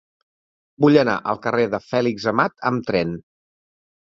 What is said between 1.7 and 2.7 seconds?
de Fèlix Amat